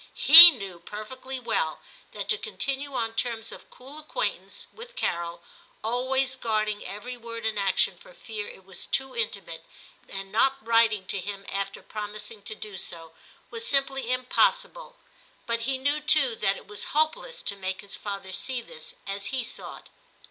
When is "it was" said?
8.47-8.87, 16.57-16.85